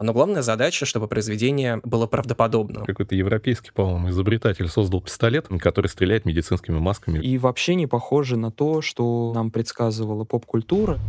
[0.00, 2.84] Но главная задача, чтобы произведение было правдоподобным.
[2.84, 7.18] Какой-то европейский, по-моему, изобретатель создал пистолет, который стреляет медицинскими масками.
[7.18, 11.00] И вообще не похоже на то, что нам предсказывала поп-культура.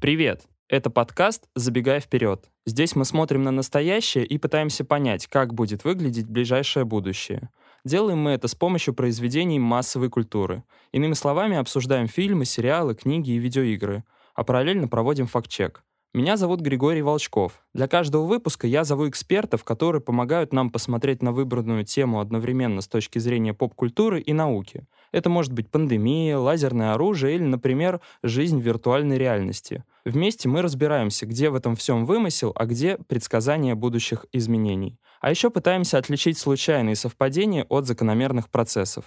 [0.00, 0.44] Привет!
[0.70, 2.48] Это подкаст «Забегая вперед».
[2.64, 7.50] Здесь мы смотрим на настоящее и пытаемся понять, как будет выглядеть ближайшее будущее.
[7.84, 10.64] Делаем мы это с помощью произведений массовой культуры.
[10.92, 14.02] Иными словами, обсуждаем фильмы, сериалы, книги и видеоигры,
[14.34, 15.82] а параллельно проводим факт-чек.
[16.16, 17.60] Меня зовут Григорий Волчков.
[17.74, 22.88] Для каждого выпуска я зову экспертов, которые помогают нам посмотреть на выбранную тему одновременно с
[22.88, 24.86] точки зрения поп-культуры и науки.
[25.12, 29.84] Это может быть пандемия, лазерное оружие или, например, жизнь в виртуальной реальности.
[30.06, 34.98] Вместе мы разбираемся, где в этом всем вымысел, а где предсказание будущих изменений.
[35.20, 39.04] А еще пытаемся отличить случайные совпадения от закономерных процессов.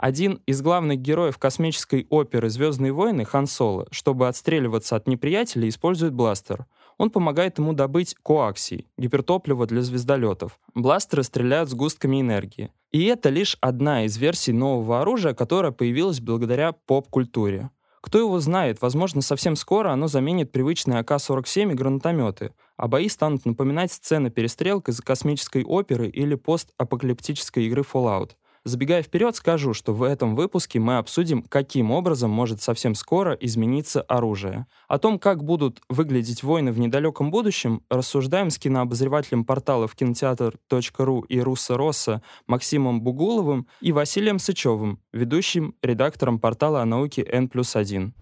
[0.00, 6.14] Один из главных героев космической оперы «Звездные войны» Хан Соло, чтобы отстреливаться от неприятелей, использует
[6.14, 6.64] бластер.
[6.96, 10.58] Он помогает ему добыть коаксий, гипертопливо для звездолетов.
[10.74, 12.72] Бластеры стреляют с густками энергии.
[12.92, 17.68] И это лишь одна из версий нового оружия, которая появилась благодаря поп-культуре.
[18.00, 23.44] Кто его знает, возможно, совсем скоро оно заменит привычные АК-47 и гранатометы, а бои станут
[23.44, 28.30] напоминать сцены перестрелок из космической оперы или постапокалиптической игры Fallout.
[28.64, 34.02] Забегая вперед, скажу, что в этом выпуске мы обсудим, каким образом может совсем скоро измениться
[34.02, 34.66] оружие.
[34.86, 41.40] О том, как будут выглядеть войны в недалеком будущем, рассуждаем с кинообозревателем порталов кинотеатр.ру и
[41.40, 48.12] Руссо Росса Максимом Бугуловым и Василием Сычевым, ведущим редактором портала о науке N+1.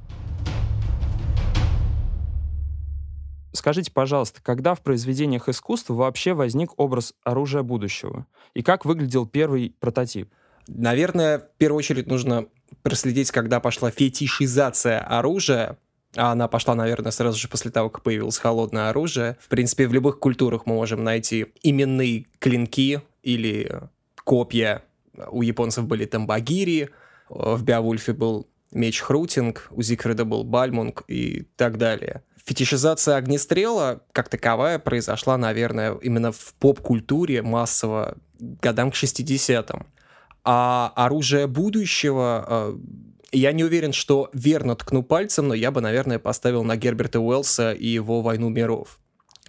[3.52, 8.26] Скажите, пожалуйста, когда в произведениях искусства вообще возник образ оружия будущего?
[8.54, 10.32] И как выглядел первый прототип?
[10.66, 12.46] Наверное, в первую очередь нужно
[12.82, 15.78] проследить, когда пошла фетишизация оружия,
[16.16, 19.36] а она пошла, наверное, сразу же после того, как появилось холодное оружие.
[19.40, 23.80] В принципе, в любых культурах мы можем найти именные клинки или
[24.24, 24.84] копья.
[25.30, 26.90] У японцев были тамбагири,
[27.28, 32.22] в Беовульфе был меч Хрутинг, у Зигфрида был Бальмунг и так далее.
[32.44, 39.86] Фетишизация огнестрела, как таковая, произошла, наверное, именно в поп-культуре массово годам к 60-м.
[40.44, 42.78] А оружие будущего, э,
[43.32, 47.72] я не уверен, что верно ткну пальцем, но я бы, наверное, поставил на Герберта Уэллса
[47.72, 48.98] и его «Войну миров»,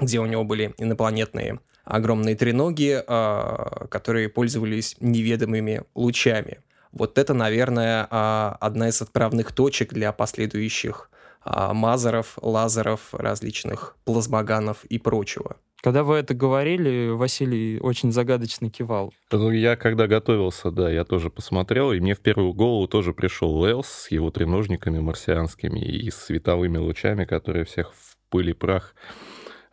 [0.01, 1.59] где у него были инопланетные
[1.89, 6.59] огромные треноги, э, которые пользовались неведомыми лучами.
[6.91, 11.09] Вот это, наверное, э, одна из отправных точек для последующих
[11.41, 15.57] а, мазеров, лазеров, различных плазмоганов и прочего.
[15.81, 19.13] Когда вы это говорили, Василий очень загадочно кивал.
[19.31, 23.55] Ну, я когда готовился, да, я тоже посмотрел, и мне в первую голову тоже пришел
[23.61, 28.93] Уэллс с его треножниками марсианскими и с световыми лучами, которые всех в пыль и прах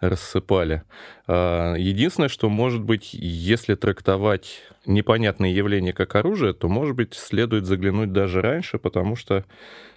[0.01, 0.83] рассыпали.
[1.27, 7.67] А, единственное, что, может быть, если трактовать непонятные явления как оружие, то, может быть, следует
[7.67, 9.45] заглянуть даже раньше, потому что,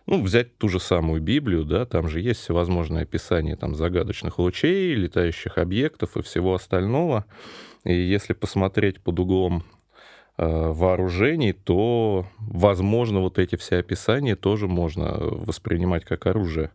[0.06, 4.96] ну, взять ту же самую Библию, да, там же есть всевозможные описания там загадочных лучей,
[4.96, 7.26] летающих объектов и всего остального.
[7.84, 9.64] И если посмотреть под углом
[10.40, 16.72] вооружений, то, возможно, вот эти все описания тоже можно воспринимать как оружие.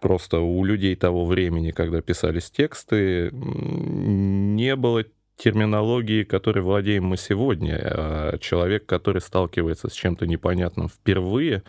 [0.00, 5.04] Просто у людей того времени, когда писались тексты, не было
[5.36, 7.78] терминологии, которой владеем мы сегодня.
[7.82, 11.62] А человек, который сталкивается с чем-то непонятным впервые,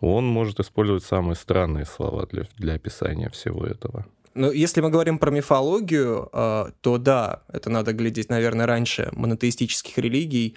[0.00, 4.06] он может использовать самые странные слова для, для описания всего этого.
[4.34, 9.98] Ну, если мы говорим про мифологию, э, то да, это надо глядеть, наверное, раньше монотеистических
[9.98, 10.56] религий,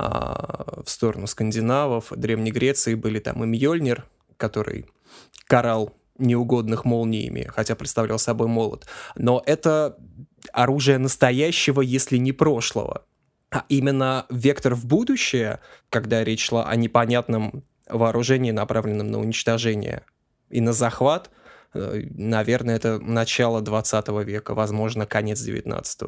[0.00, 4.06] в сторону скандинавов, Древней Греции были там и Мьёльнир,
[4.36, 4.86] который
[5.46, 8.86] карал неугодных молниями, хотя представлял собой молот.
[9.16, 9.96] Но это
[10.52, 13.04] оружие настоящего, если не прошлого.
[13.50, 20.02] А именно вектор в будущее, когда речь шла о непонятном вооружении, направленном на уничтожение
[20.50, 21.30] и на захват,
[21.74, 26.02] э, наверное, это начало 20 века, возможно, конец 19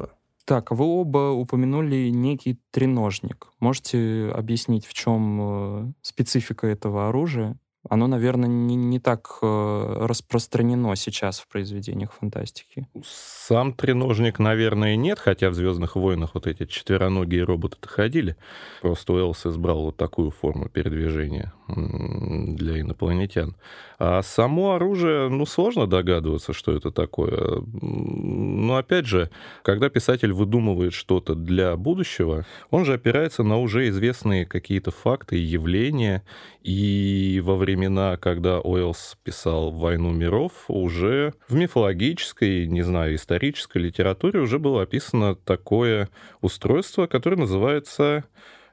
[0.45, 3.51] так, вы оба упомянули некий треножник.
[3.59, 7.57] Можете объяснить, в чем э, специфика этого оружия?
[7.89, 12.87] Оно, наверное, не, не так э, распространено сейчас в произведениях фантастики.
[13.03, 18.37] Сам треножник, наверное, нет, хотя в «Звездных войнах» вот эти четвероногие роботы-то ходили.
[18.81, 23.55] Просто Уэллс избрал вот такую форму передвижения для инопланетян.
[23.99, 27.63] А само оружие, ну, сложно догадываться, что это такое.
[27.81, 29.29] Но, опять же,
[29.61, 35.43] когда писатель выдумывает что-то для будущего, он же опирается на уже известные какие-то факты и
[35.43, 36.23] явления,
[36.63, 44.39] и во времена, когда Уэллс писал «Войну миров», уже в мифологической, не знаю, исторической литературе
[44.39, 46.09] уже было описано такое
[46.41, 48.25] устройство, которое называется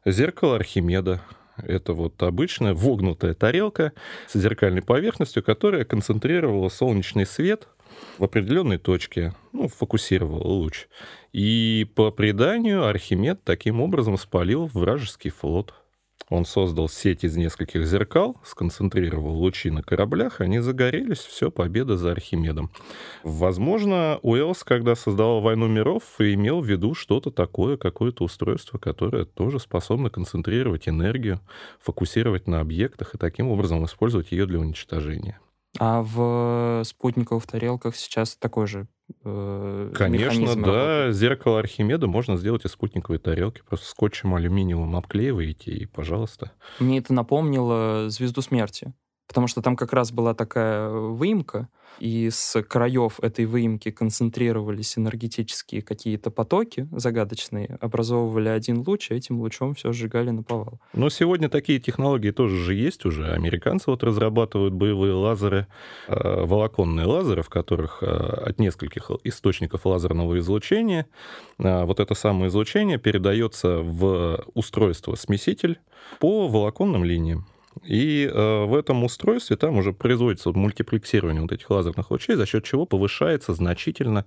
[0.04, 1.22] «Зеркало Архимеда».
[1.56, 3.92] Это вот обычная вогнутая тарелка
[4.28, 7.68] с зеркальной поверхностью, которая концентрировала солнечный свет
[8.18, 10.88] в определенной точке, ну, фокусировала луч.
[11.32, 15.74] И по преданию Архимед таким образом спалил вражеский флот.
[16.30, 22.12] Он создал сеть из нескольких зеркал, сконцентрировал лучи на кораблях, они загорелись, все, победа за
[22.12, 22.70] Архимедом.
[23.24, 29.58] Возможно, Уэллс, когда создавал «Войну миров», имел в виду что-то такое, какое-то устройство, которое тоже
[29.58, 31.40] способно концентрировать энергию,
[31.80, 35.40] фокусировать на объектах и таким образом использовать ее для уничтожения.
[35.78, 38.86] А в спутниковых тарелках сейчас такой же
[39.22, 40.54] Конечно, да.
[40.54, 41.16] Работает.
[41.16, 43.62] Зеркало Архимеда можно сделать из спутниковой тарелки.
[43.66, 46.52] Просто скотчем алюминиевым обклеиваете, и пожалуйста.
[46.78, 48.92] Мне это напомнило «Звезду смерти»
[49.30, 51.68] потому что там как раз была такая выемка,
[51.98, 59.40] и с краев этой выемки концентрировались энергетические какие-то потоки загадочные, образовывали один луч, и этим
[59.40, 60.80] лучом все сжигали на повал.
[60.92, 63.32] Но сегодня такие технологии тоже же есть уже.
[63.32, 65.66] Американцы вот разрабатывают боевые лазеры,
[66.08, 71.06] э, волоконные лазеры, в которых э, от нескольких источников лазерного излучения
[71.58, 75.80] э, вот это самое излучение передается в устройство-смеситель
[76.18, 77.46] по волоконным линиям.
[77.84, 82.64] И э, в этом устройстве там уже производится мультиплексирование вот этих лазерных лучей, за счет
[82.64, 84.26] чего повышается значительно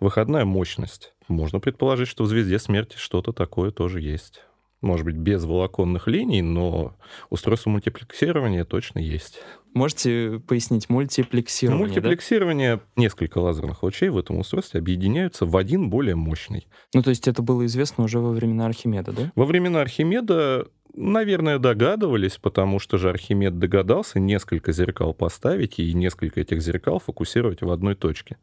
[0.00, 1.12] выходная мощность.
[1.28, 4.42] Можно предположить, что в «Звезде смерти» что-то такое тоже есть.
[4.84, 6.94] Может быть, без волоконных линий, но
[7.30, 9.40] устройство мультиплексирования точно есть.
[9.72, 11.86] Можете пояснить мультиплексирование?
[11.86, 12.82] Мультиплексирование, да?
[12.96, 16.68] несколько лазерных лучей в этом устройстве объединяются в один более мощный.
[16.92, 19.32] Ну, то есть это было известно уже во времена Архимеда, да?
[19.34, 26.40] Во времена Архимеда Наверное, догадывались, потому что же Архимед догадался несколько зеркал поставить и несколько
[26.40, 28.36] этих зеркал фокусировать в одной точке.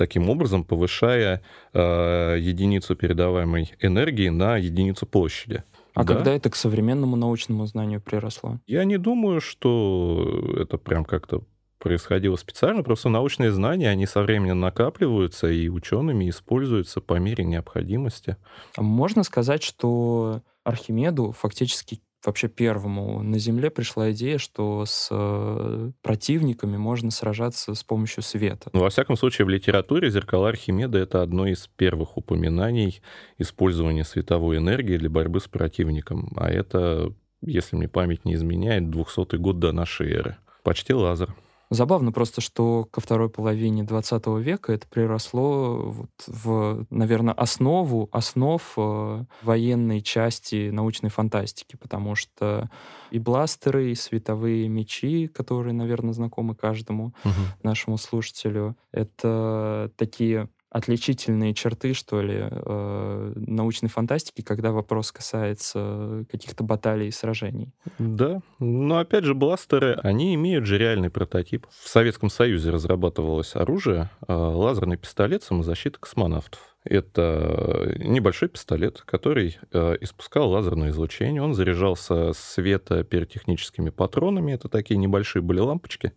[0.00, 1.42] Таким образом, повышая
[1.74, 5.62] э, единицу передаваемой энергии на единицу площади.
[5.92, 6.14] А да?
[6.14, 8.60] когда это к современному научному знанию приросло?
[8.66, 11.42] Я не думаю, что это прям как-то
[11.78, 18.38] происходило специально, просто научные знания, они со временем накапливаются и учеными используются по мере необходимости.
[18.78, 26.76] Можно сказать, что Архимеду фактически вообще первому на Земле пришла идея, что с э, противниками
[26.76, 28.70] можно сражаться с помощью света.
[28.72, 33.00] Ну, во всяком случае, в литературе зеркала Архимеда— это одно из первых упоминаний
[33.38, 36.32] использования световой энергии для борьбы с противником.
[36.36, 37.12] А это,
[37.42, 40.36] если мне память не изменяет, 200 год до нашей эры.
[40.62, 41.34] Почти лазер.
[41.70, 48.60] Забавно просто, что ко второй половине 20 века это приросло вот в, наверное, основу основ
[48.76, 52.68] э, военной части научной фантастики, потому что
[53.12, 57.34] и бластеры, и световые мечи, которые, наверное, знакомы каждому угу.
[57.62, 66.62] нашему слушателю, это такие отличительные черты, что ли, э, научной фантастики, когда вопрос касается каких-то
[66.62, 67.74] баталий и сражений.
[67.98, 71.66] Да, но опять же, бластеры, они имеют же реальный прототип.
[71.82, 76.60] В Советском Союзе разрабатывалось оружие, э, лазерный пистолет самозащиты космонавтов.
[76.84, 81.42] Это небольшой пистолет, который э, испускал лазерное излучение.
[81.42, 84.52] Он заряжался светоперетехническими патронами.
[84.52, 86.12] Это такие небольшие были лампочки.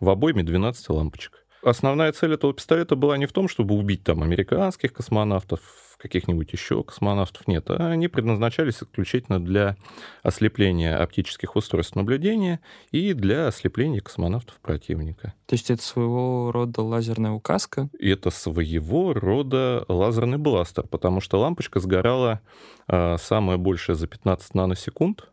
[0.00, 1.44] В обойме 12 лампочек.
[1.62, 5.60] Основная цель этого пистолета была не в том, чтобы убить там американских космонавтов,
[5.98, 7.68] каких-нибудь еще космонавтов, нет.
[7.70, 9.76] А они предназначались исключительно для
[10.22, 12.60] ослепления оптических устройств наблюдения
[12.92, 15.34] и для ослепления космонавтов противника.
[15.46, 17.90] То есть это своего рода лазерная указка?
[17.98, 22.40] И это своего рода лазерный бластер, потому что лампочка сгорала
[22.86, 25.28] э, самое большее за 15 наносекунд,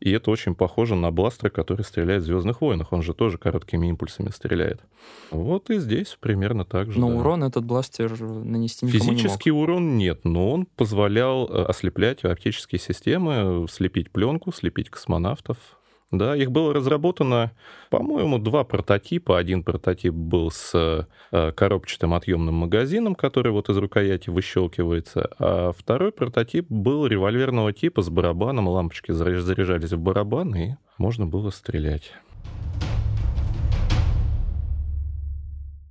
[0.00, 2.92] и это очень похоже на бластер, который стреляет в Звездных войнах.
[2.92, 4.80] Он же тоже короткими импульсами стреляет.
[5.30, 7.00] Вот и здесь примерно так же.
[7.00, 7.16] Но да.
[7.16, 9.62] урон этот бластер нанести никому Физический не мог.
[9.68, 15.58] урон нет, но он позволял э, ослеплять оптические системы, слепить пленку, слепить космонавтов.
[16.10, 17.52] Да, их было разработано,
[17.90, 19.36] по-моему, два прототипа.
[19.36, 26.12] Один прототип был с э, коробчатым отъемным магазином, который вот из рукояти выщелкивается, а второй
[26.12, 32.12] прототип был револьверного типа с барабаном, лампочки заряжались в барабан, и можно было стрелять.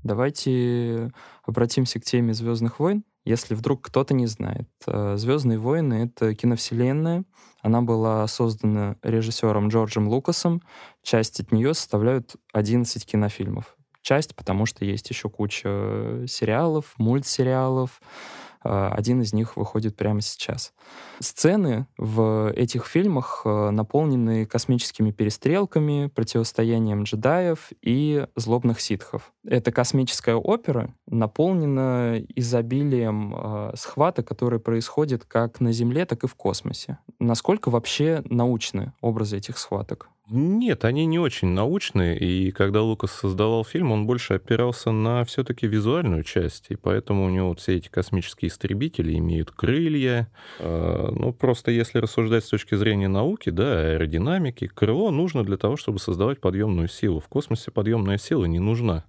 [0.04, 1.12] Давайте
[1.46, 3.04] обратимся к теме Звездных войн.
[3.26, 7.26] Если вдруг кто-то не знает, э, Звездные войны— это киновселенная,
[7.68, 10.62] она была создана режиссером Джорджем Лукасом.
[11.04, 13.76] Часть от нее составляют 11 кинофильмов.
[14.02, 20.74] Часть, потому что есть еще куча сериалов, мультсериалов, Э, один из них выходит прямо сейчас.
[21.20, 29.34] Сцены в этих фильмах э, наполнены космическими перестрелками, противостоянием джедаев и злобных ситхов.
[29.46, 36.36] Эта космическая опера наполнена изобилием э, схваток, которые происходят как на Земле, так и в
[36.36, 37.00] космосе.
[37.20, 40.10] Насколько вообще научны образы этих схваток?
[40.30, 45.68] Нет, они не очень научные, и когда Лукас создавал фильм, он больше опирался на все-таки
[45.68, 50.30] визуальную часть, и поэтому у него вот все эти космические истребители имеют крылья.
[50.60, 55.78] Э, ну, просто если рассуждать с точки зрения науки, да, аэродинамики, крыло нужно для того,
[55.78, 57.22] чтобы создавать подъемную силу.
[57.22, 59.06] В космосе подъемная сила не нужна.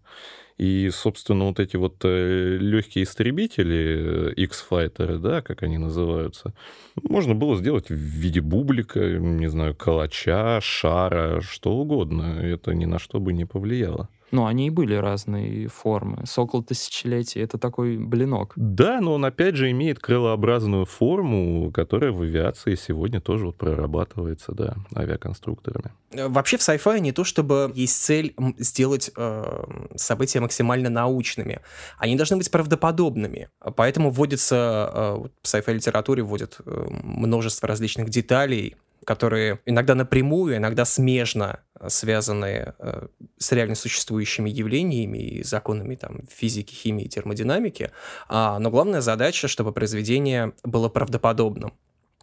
[0.58, 6.52] И, собственно, вот эти вот э, легкие истребители, X-файтеры, да, как они называются,
[7.02, 12.40] можно было сделать в виде бублика, не знаю, калача, шара, что угодно.
[12.42, 14.08] Это ни на что бы не повлияло.
[14.30, 16.24] Ну, они и были разные формы.
[16.26, 18.52] Сокол тысячелетия— это такой блинок.
[18.56, 24.52] Да, но он опять же имеет крылообразную форму, которая в авиации сегодня тоже вот прорабатывается,
[24.52, 25.92] да, авиаконструкторами.
[26.12, 29.64] Э, вообще в sci-fi не то, чтобы есть цель сделать э,
[29.96, 31.60] события максимально научными.
[31.98, 33.48] Они должны быть правдоподобными.
[33.76, 38.76] Поэтому вводится, э, в sci-fi литературе вводят э, множество различных деталей,
[39.08, 43.06] которые иногда напрямую, иногда смежно связаны э,
[43.38, 47.90] с реально существующими явлениями и законами там, физики, химии, термодинамики.
[48.28, 51.72] А, но главная задача, чтобы произведение было правдоподобным.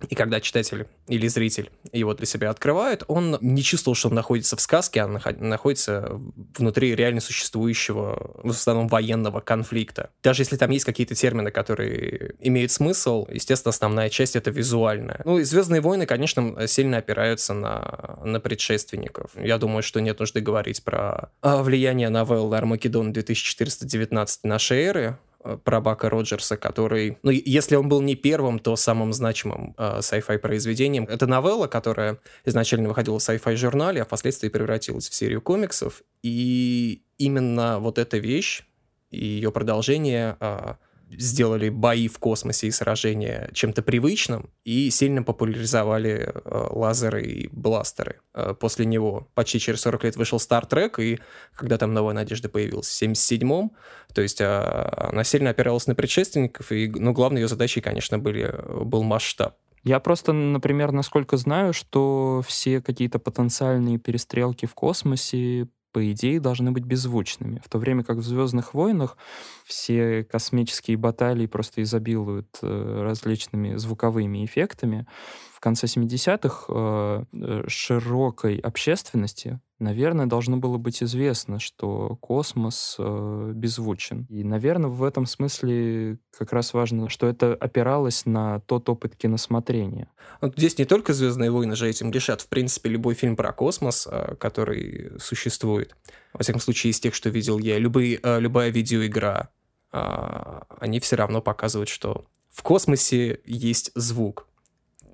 [0.09, 4.55] И когда читатель или зритель его для себя открывает, он не чувствовал, что он находится
[4.55, 6.19] в сказке, а находится
[6.57, 10.09] внутри реально существующего, в основном, военного конфликта.
[10.21, 15.21] Даже если там есть какие-то термины, которые имеют смысл, естественно, основная часть— это визуальная.
[15.23, 19.31] Ну и «Звездные войны», конечно, сильно опираются на, на предшественников.
[19.35, 25.17] Я думаю, что нет нужды говорить про а, влияние новелл Армагеддон 2419 нашей эры,
[25.63, 30.37] про Бака Роджерса, который, ну, если он был не первым, то самым значимым э, sci-fi
[30.39, 31.05] произведением.
[31.05, 36.01] Это новелла, которая изначально выходила в sci-fi журнале, а впоследствии превратилась в серию комиксов.
[36.23, 38.63] И именно вот эта вещь
[39.11, 40.75] и ее продолжение э,
[41.17, 48.19] сделали бои в космосе и сражения чем-то привычным и сильно популяризовали э, лазеры и бластеры.
[48.33, 51.19] Э, после него почти через 40 лет вышел Star Trek, и
[51.55, 53.71] когда там «Новая надежда» появилась в 77-м,
[54.13, 58.53] то есть э, она сильно опиралась на предшественников, и ну, главной ее задачей, конечно, были,
[58.83, 59.55] был масштаб.
[59.85, 66.73] Я просто, например, насколько знаю, что все какие-то потенциальные перестрелки в космосе по идее, должны
[66.73, 67.61] быть беззвучными.
[67.63, 69.15] В то время как в «Звездных войнах»
[69.63, 75.07] все космические баталии просто изобилуют э, различными звуковыми эффектами.
[75.53, 83.51] В конце 70-х э, э, широкой общественности наверное, должно было быть известно, что космос э,
[83.53, 84.25] беззвучен.
[84.29, 90.09] И, наверное, в этом смысле как раз важно, что это опиралось на тот опыт киносмотрения.
[90.41, 92.41] Здесь не только «Звездные войны» же этим решат.
[92.41, 95.95] В принципе, любой фильм про космос, э, который существует,
[96.33, 99.49] во всяком случае, из тех, что видел я, любые, э, любая видеоигра,
[99.91, 104.47] э, они все равно показывают, что в космосе есть звук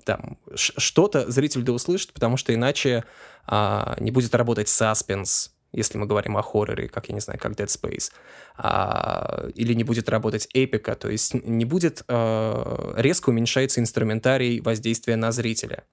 [0.04, 3.04] там что-то зритель да услышит, потому что иначе
[3.46, 7.52] а, не будет работать саспенс, если мы говорим о хорроре, как, я не знаю, как
[7.52, 8.12] Dead Space,
[8.56, 15.16] а, или не будет работать эпика, то есть не будет, а, резко уменьшается инструментарий воздействия
[15.16, 15.84] на зрителя.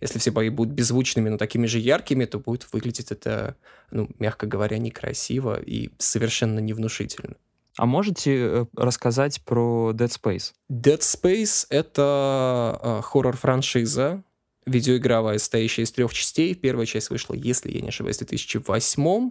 [0.00, 3.56] Если все бои будут беззвучными, но такими же яркими, то будет выглядеть это,
[3.90, 7.36] ну, мягко говоря, некрасиво и совершенно невнушительно.
[7.76, 10.52] А можете э, рассказать про Dead Space?
[10.70, 14.22] Dead Space— это э, хоррор-франшиза,
[14.66, 16.54] видеоигровая, состоящая из трех частей.
[16.54, 19.30] Первая часть вышла, если я не ошибаюсь, в 2008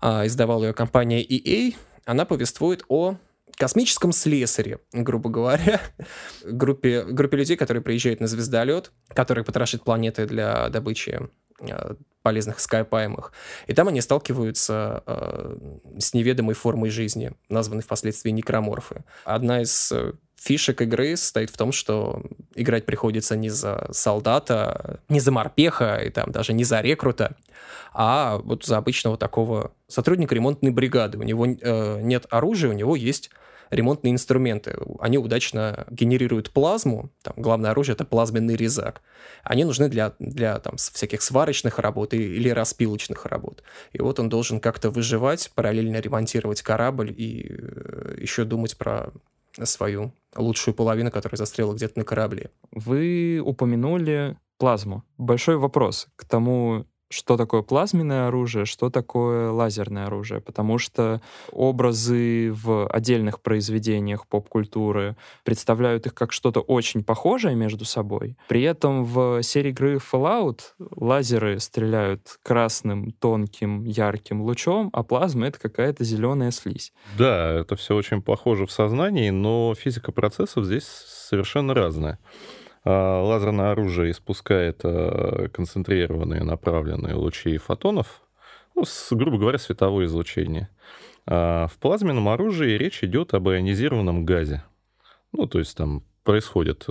[0.00, 1.74] а, Издавала ее компания EA.
[2.04, 3.16] Она повествует о
[3.56, 5.80] космическом слесаре, грубо говоря,
[6.44, 11.28] группе, группе людей, которые приезжают на звездолет, который потрошит планеты для добычи
[11.60, 11.94] Э,
[12.24, 13.32] полезных ископаемых.
[13.66, 15.56] И там они сталкиваются э,
[15.98, 19.04] с неведомой формой жизни, названной впоследствии некроморфы.
[19.24, 22.22] Одна из э, фишек игры состоит в том, что
[22.54, 27.36] играть приходится не за солдата, не за морпеха, и там даже не за рекрута,
[27.92, 31.18] а вот за обычного такого сотрудника ремонтной бригады.
[31.18, 33.30] У него э, нет оружия, у него есть
[33.70, 34.76] ремонтные инструменты.
[34.98, 39.02] Они удачно генерируют плазму, там, главное оружие— это плазменный резак.
[39.42, 43.62] Они нужны для, для там, всяких сварочных работ или распилочных работ.
[43.92, 49.12] И вот он должен как-то выживать, параллельно ремонтировать корабль и э, еще думать про
[49.62, 52.50] свою лучшую половину, которая застряла где-то на корабле.
[52.72, 55.04] Вы упомянули плазму.
[55.18, 61.20] Большой вопрос к тому, что такое плазменное оружие, что такое лазерное оружие, потому что
[61.52, 68.36] образы в отдельных произведениях поп-культуры представляют их как что-то очень похожее между собой.
[68.48, 75.58] При этом в серии игры Fallout лазеры стреляют красным, тонким, ярким лучом, а плазма— это
[75.58, 76.92] какая-то зеленая слизь.
[77.18, 82.18] Да, это все очень похоже в сознании, но физика процессов здесь совершенно разная.
[82.84, 88.22] А, лазерное оружие испускает а, концентрированные направленные лучи фотонов,
[88.74, 90.68] ну, с, грубо говоря, световое излучение.
[91.26, 94.64] А в плазменном оружии речь идет об ионизированном газе.
[95.32, 96.86] Ну, то есть там происходит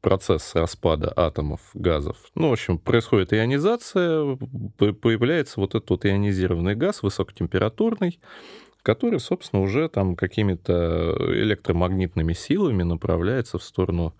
[0.00, 2.16] процесс распада атомов газов.
[2.34, 4.36] Ну, в общем, происходит ионизация,
[4.76, 8.20] появляется вот этот вот ионизированный газ высокотемпературный,
[8.82, 14.14] который, собственно, уже там какими-то электромагнитными силами направляется в сторону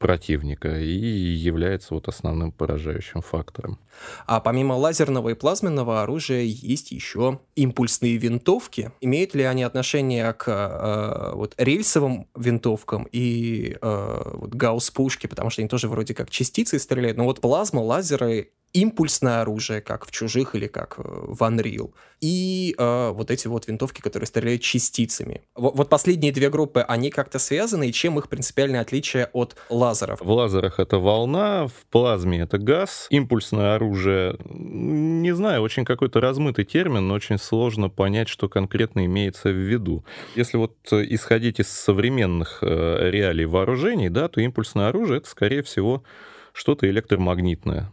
[0.00, 3.78] противника и является вот основным поражающим фактором.
[4.26, 8.92] А помимо лазерного и плазменного оружия есть еще импульсные винтовки.
[9.02, 15.60] Имеют ли они отношение к э, вот рельсовым винтовкам и э, вот гаусс-пушке, потому что
[15.60, 20.54] они тоже вроде как частицы стреляют, но вот плазма, лазеры импульсное оружие, как в «Чужих»
[20.54, 25.42] или как э, в Unreal, и э, вот эти вот винтовки, которые стреляют частицами.
[25.54, 30.20] Вот, вот последние две группы, они как-то связаны, и чем их принципиальное отличие от лазеров?
[30.20, 33.06] В лазерах это волна, в плазме это газ.
[33.10, 39.48] Импульсное оружие, не знаю, очень какой-то размытый термин, но очень сложно понять, что конкретно имеется
[39.50, 40.04] в виду.
[40.36, 45.62] Если вот э, исходить из современных э, реалий вооружений, да, то импульсное оружие это, скорее
[45.62, 46.02] всего,
[46.52, 47.90] что-то электромагнитное.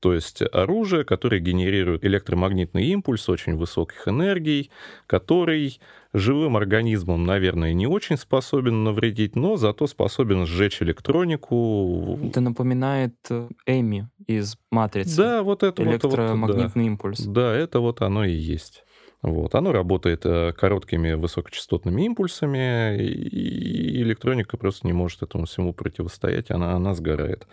[0.00, 4.70] То есть оружие, которое генерирует электромагнитный импульс очень высоких энергий,
[5.06, 5.78] который
[6.14, 12.18] живым организмом, наверное, не очень способен навредить, но зато способен сжечь электронику.
[12.24, 15.16] Это напоминает э, Эми из «Матрицы».
[15.16, 16.82] Да, вот это Электромагнитный вот, да.
[16.82, 17.20] импульс.
[17.20, 18.84] Да, это вот оно и есть.
[19.22, 19.54] Вот.
[19.54, 26.72] Оно работает э, короткими высокочастотными импульсами, и электроника просто не может этому всему противостоять, она,
[26.72, 27.46] она сгорает.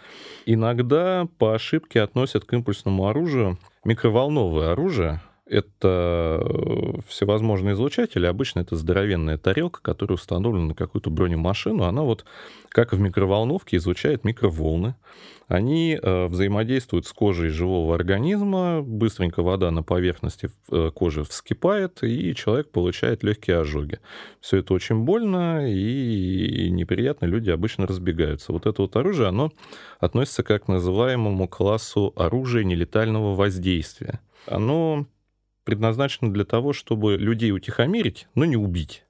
[0.46, 8.26] Иногда по ошибке относят к импульсному оружию микроволновое оружие, это э, всевозможные излучатели.
[8.26, 11.84] Обычно это здоровенная тарелка, которая установлена на какую-то бронемашину.
[11.84, 12.26] Она вот,
[12.70, 14.96] как в микроволновке, излучает микроволны.
[15.48, 18.82] Они э, взаимодействуют с кожей живого организма.
[18.82, 24.00] Быстренько вода на поверхности э, кожи вскипает, и человек получает легкие ожоги.
[24.42, 27.26] Все это очень больно и неприятно.
[27.26, 28.52] Люди обычно разбегаются.
[28.52, 29.54] Вот это вот оружие, оно
[30.00, 34.20] относится к так называемому классу оружия нелетального воздействия.
[34.48, 35.06] Оно
[35.68, 39.04] предназначено для того, чтобы людей утихомирить, но не убить.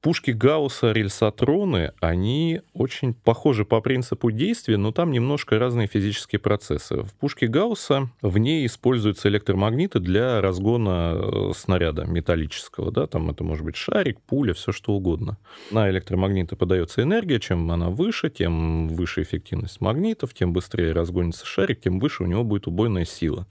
[0.00, 7.02] Пушки Гаусса, рельсотроны, они очень похожи по принципу действия, но там немножко разные физические процессы.
[7.02, 12.92] В пушке Гаусса в ней используются электромагниты для разгона э, снаряда металлического.
[12.92, 13.08] Да?
[13.08, 15.36] Там это может быть шарик, пуля, все что угодно.
[15.72, 17.40] На электромагниты подается энергия.
[17.40, 22.44] Чем она выше, тем выше эффективность магнитов, тем быстрее разгонится шарик, тем выше у него
[22.44, 23.48] будет убойная сила.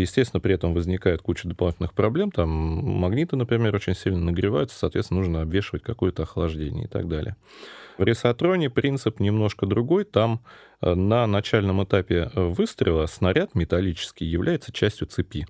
[0.00, 2.30] Естественно, при этом возникает куча дополнительных проблем.
[2.30, 7.36] Там магниты, например, очень сильно нагреваются, соответственно, нужно обвешивать какое-то охлаждение и так далее.
[7.98, 10.04] В ресотроне принцип немножко другой.
[10.04, 10.40] Там
[10.80, 15.46] э, на начальном этапе э, выстрела снаряд металлический является частью цепи.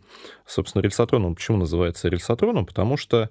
[0.46, 2.64] Собственно, рельсотрон, он почему называется рельсотроном?
[2.64, 3.28] Потому что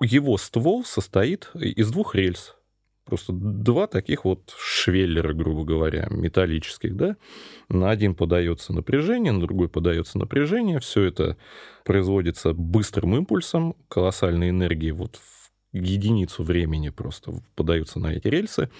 [0.00, 2.56] его ствол состоит из двух рельс.
[3.04, 7.16] Просто два таких вот швеллера, грубо говоря, металлических, да.
[7.68, 10.80] На один подается напряжение, на другой подается напряжение.
[10.80, 11.36] Все это
[11.84, 18.70] производится быстрым импульсом, колоссальной энергии вот в единицу времени просто подаются на эти рельсы.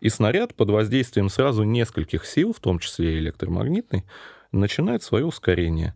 [0.00, 4.04] И снаряд под воздействием сразу нескольких сил, в том числе электромагнитной,
[4.52, 5.94] начинает свое ускорение.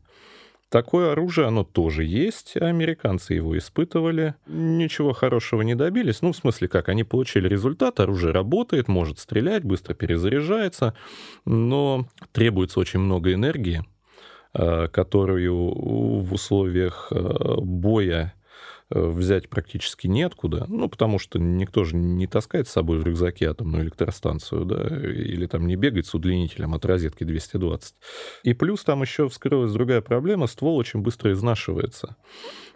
[0.69, 2.57] Такое оружие, оно тоже есть.
[2.57, 4.35] Американцы его испытывали.
[4.47, 6.21] Ничего хорошего не добились.
[6.23, 6.89] Ну, в смысле, как?
[6.89, 10.95] Они получили результат, оружие работает, может стрелять, быстро перезаряжается,
[11.45, 13.85] но требуется очень много энергии,
[14.55, 15.55] э, которую
[16.23, 18.35] в условиях э, боя
[18.95, 23.85] взять практически неоткуда, ну, потому что никто же не таскает с собой в рюкзаке атомную
[23.85, 27.95] электростанцию, да, или там не бегает с удлинителем от розетки 220.
[28.45, 32.17] И плюс там еще вскрылась другая проблема, ствол очень быстро изнашивается.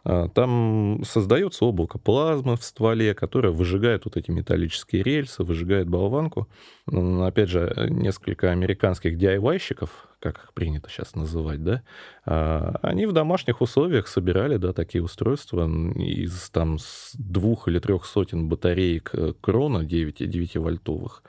[0.04, 6.48] А, там создается облако плазмы в стволе, которое выжигает вот эти металлические рельсы, выжигает болванку.
[6.86, 11.82] Опять же, несколько американских DIY-щиков, как их принято сейчас называть, да,
[12.24, 18.04] а, они в домашних условиях собирали, да, такие устройства из там с двух или трех
[18.04, 21.22] сотен батареек э, крона 9, 9-вольтовых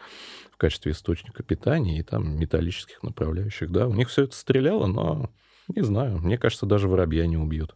[0.51, 3.87] в качестве источника питания и там металлических направляющих, да.
[3.87, 5.29] У них все это стреляло, но
[5.67, 7.75] не знаю, мне кажется, даже воробья не убьют.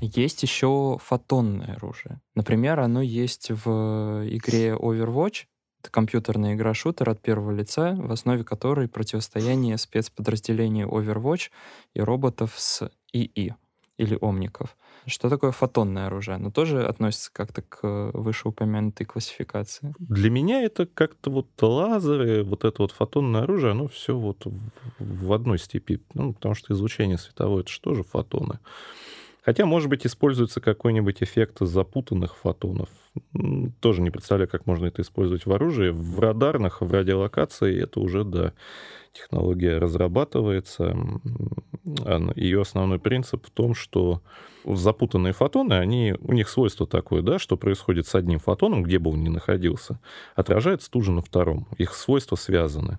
[0.00, 2.22] Есть еще фотонное оружие.
[2.34, 5.44] Например, оно есть в игре Overwatch.
[5.80, 11.50] Это компьютерная игра-шутер от первого лица, в основе которой противостояние спецподразделений Overwatch
[11.94, 13.54] и роботов с ИИ
[13.96, 14.76] или омников.
[15.06, 16.36] Что такое фотонное оружие?
[16.36, 19.94] Оно тоже относится как-то к вышеупомянутой классификации?
[19.98, 24.46] Для меня это как-то вот лазеры, вот это вот фотонное оружие, оно все вот
[24.98, 26.00] в, одной степи.
[26.12, 28.58] Ну, потому что излучение световое, это же фотоны?
[29.42, 32.88] Хотя, может быть, используется какой-нибудь эффект запутанных фотонов.
[33.80, 35.90] Тоже не представляю, как можно это использовать в оружии.
[35.90, 38.52] В радарных, в радиолокации это уже, да,
[39.12, 40.94] технология разрабатывается.
[42.36, 44.22] Ее основной принцип в том, что
[44.64, 49.10] запутанные фотоны, они, у них свойство такое, да, что происходит с одним фотоном, где бы
[49.10, 50.00] он ни находился,
[50.36, 51.66] отражается тут же на втором.
[51.78, 52.98] Их свойства связаны.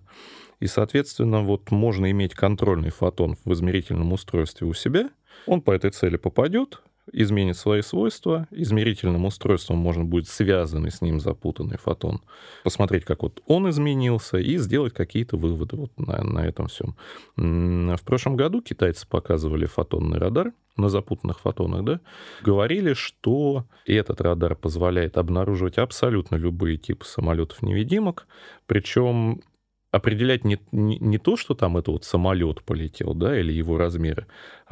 [0.60, 5.12] И, соответственно, вот можно иметь контрольный фотон в измерительном устройстве у себя–
[5.48, 11.20] он по этой цели попадет, изменит свои свойства, измерительным устройством можно будет связанный с ним
[11.20, 12.22] запутанный фотон,
[12.64, 16.96] посмотреть, как вот он изменился, и сделать какие-то выводы вот на, на этом всем.
[17.36, 22.00] В прошлом году китайцы показывали фотонный радар на запутанных фотонах, да,
[22.42, 28.28] говорили, что этот радар позволяет обнаруживать абсолютно любые типы самолетов-невидимок,
[28.68, 29.42] причем
[29.92, 34.26] определять не, не, не то, что там это вот самолет полетел, да, или его размеры,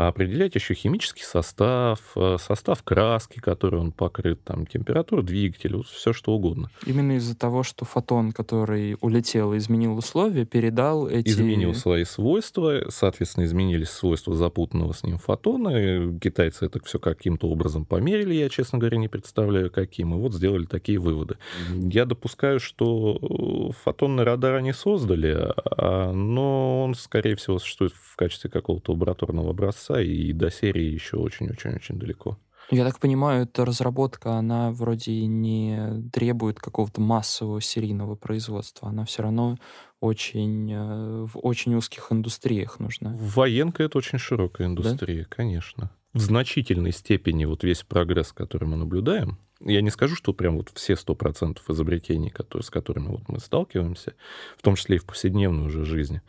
[0.08, 6.32] определять еще химический состав, э, состав краски, которой он покрыт, там, температуру двигателя, все что
[6.32, 6.70] угодно.
[6.86, 11.30] Именно из-за того, что фотон, который улетел изменил условия, передал эти...
[11.30, 16.18] Изменил свои свойства, соответственно, изменились свойства запутанного с ним фотона.
[16.20, 20.14] Китайцы это все каким-то образом померили, я, честно говоря, не представляю, каким.
[20.14, 21.38] И вот сделали такие выводы.
[21.74, 25.36] Я допускаю, что э, фотонный радар они создали,
[25.78, 30.86] а, но он, скорее всего, существует в качестве какого-то лабораторного образца конца, и до серии
[30.86, 32.38] еще очень-очень-очень далеко.
[32.72, 38.90] Я так понимаю, эта разработка, она вроде не требует какого-то массового серийного производства.
[38.90, 39.58] Она все равно
[40.00, 43.16] очень, э, в очень узких индустриях нужна.
[43.20, 45.36] Военка— это очень широкая индустрия, да?
[45.36, 45.92] конечно.
[46.14, 50.70] В значительной степени вот весь прогресс, который мы наблюдаем, я не скажу, что прям вот
[50.76, 54.14] все 100% изобретений, которые, с которыми вот мы сталкиваемся,
[54.58, 56.22] в том числе и в повседневной уже жизни,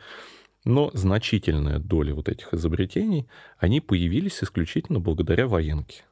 [0.64, 6.04] но значительная доля вот этих изобретений, они появились исключительно благодаря военке.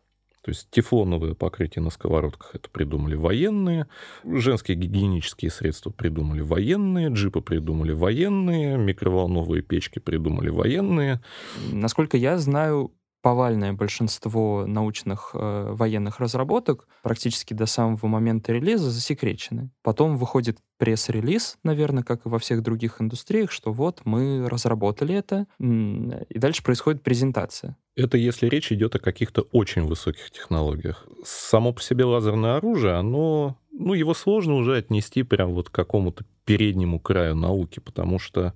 [0.42, 3.86] То есть тефлоновое покрытие на сковородках это придумали военные,
[4.24, 11.20] женские гигиенические средства придумали военные, джипы придумали военные, микроволновые печки придумали военные.
[11.70, 19.70] Насколько я знаю, повальное большинство научных э, военных разработок практически до самого момента релиза засекречены.
[19.82, 25.46] Потом выходит пресс-релиз, наверное, как и во всех других индустриях, что вот мы разработали это,
[25.58, 27.76] и дальше происходит презентация.
[27.96, 31.06] Это если речь идет о каких-то очень высоких технологиях.
[31.24, 36.24] Само по себе лазерное оружие, оно, ну, его сложно уже отнести прям вот к какому-то
[36.44, 38.54] переднему краю науки, потому что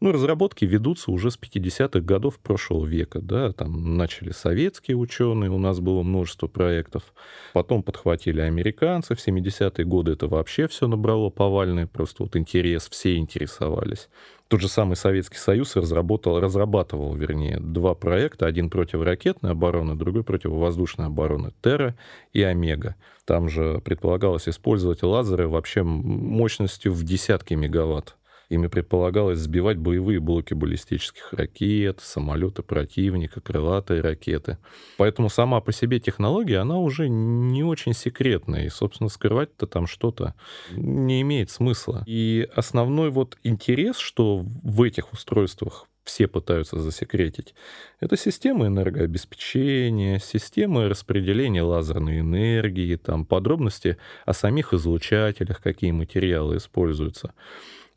[0.00, 5.58] ну, разработки ведутся уже с 50-х годов прошлого века, да, там начали советские ученые, у
[5.58, 7.12] нас было множество проектов,
[7.52, 13.16] потом подхватили американцы, в 70-е годы это вообще все набрало повальный, просто вот интерес, все
[13.16, 14.08] интересовались.
[14.48, 18.46] Тот же самый Советский Союз разработал, разрабатывал, вернее, два проекта.
[18.46, 21.52] Один противоракетной обороны, другой противовоздушной обороны.
[21.62, 21.94] Терра
[22.32, 22.96] и Омега.
[23.26, 28.16] Там же предполагалось использовать лазеры вообще мощностью в десятки мегаватт.
[28.50, 34.58] Ими предполагалось сбивать боевые блоки баллистических ракет, самолеты противника, крылатые ракеты.
[34.96, 38.66] Поэтому сама по себе технология, она уже не очень секретная.
[38.66, 40.34] И, собственно, скрывать-то там что-то
[40.72, 42.02] не имеет смысла.
[42.06, 47.54] И основной вот интерес, что в этих устройствах все пытаются засекретить.
[48.00, 57.32] Это системы энергообеспечения, системы распределения лазерной энергии, там подробности о самих излучателях, какие материалы используются.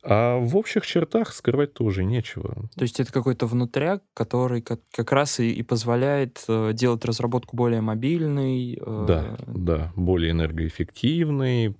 [0.04, 2.70] А в общих чертах скрывать тоже нечего.
[2.76, 7.56] То есть это какой-то внутряк, который как, как раз и, и позволяет э, делать разработку
[7.56, 8.78] более мобильной.
[8.82, 9.06] Э...
[9.08, 11.76] Да, да, более энергоэффективной,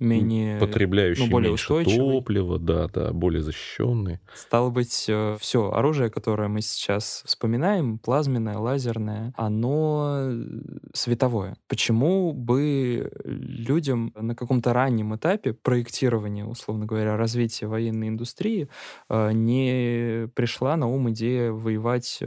[0.00, 4.18] менее потребляющий ну, более меньше топлива, да, да, более защищенный.
[4.34, 10.44] Стало быть, э, все оружие, которое мы сейчас вспоминаем, плазменное, лазерное, оно э,
[10.92, 11.56] световое.
[11.68, 18.68] Почему бы людям на каком-то раннем этапе проектирования, условно говоря, развития военной индустрии
[19.08, 22.22] э, не пришла на ум идея воевать,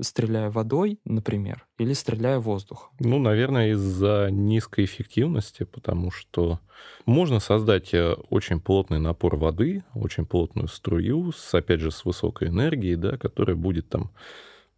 [0.00, 2.90] стреляя водой, например, или стреляя воздухом?
[2.98, 6.60] Ну, наверное, из-за низкой эффективности, потому что
[7.06, 12.48] можно создать э, очень плотный напор воды, очень плотную струю, с, опять же, с высокой
[12.48, 14.10] энергией, да, которая будет там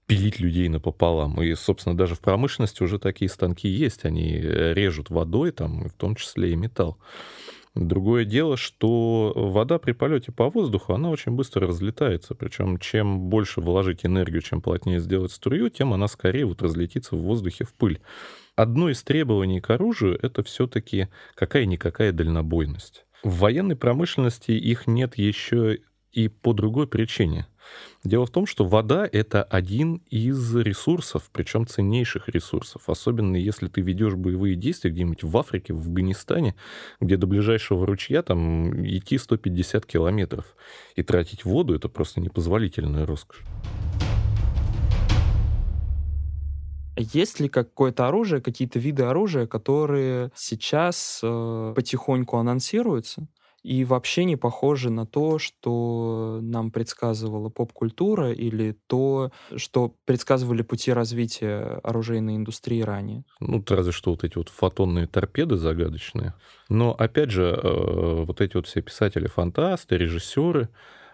[0.07, 1.41] пилить людей напополам.
[1.41, 4.05] И, собственно, даже в промышленности уже такие станки есть.
[4.05, 6.99] Они э, режут водой, там, в том числе и металл.
[7.77, 12.35] Другое дело, что вода при полете по воздуху, она очень быстро разлетается.
[12.35, 17.21] Причем чем больше вложить энергию, чем плотнее сделать струю, тем она скорее вот разлетится в
[17.21, 18.01] воздухе в пыль.
[18.57, 23.07] Одно из требований к оружию— это все-таки какая-никакая дальнобойность.
[23.23, 25.79] В военной промышленности их нет еще
[26.13, 27.47] и по другой причине.
[28.03, 33.81] Дело в том, что вода— это один из ресурсов, причем ценнейших ресурсов, особенно если ты
[33.81, 36.55] ведешь боевые действия где-нибудь в Африке, в Афганистане,
[37.01, 40.57] где до ближайшего ручья там идти 150 километров.
[40.97, 43.45] И тратить воду— это просто непозволительная роскошь.
[46.97, 53.27] Есть ли какое-то оружие, какие-то виды оружия, которые сейчас э, потихоньку анонсируются?
[53.63, 60.93] И вообще не похожи на то, что нам предсказывала поп-культура или то, что предсказывали пути
[60.93, 63.25] развития оружейной индустрии ранее.
[63.41, 66.35] Ну, разве что вот эти вот фотонные торпеды загадочные.
[66.69, 70.69] Но, опять же, э, вот эти вот все писатели-фантасты, режиссеры,